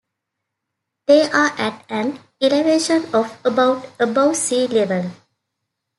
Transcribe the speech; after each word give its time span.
They 1.05 1.29
are 1.29 1.51
at 1.59 1.85
an 1.87 2.21
elevation 2.41 3.13
of 3.13 3.37
about 3.45 3.85
above 3.99 4.35
sea 4.35 4.65
level. 4.65 5.11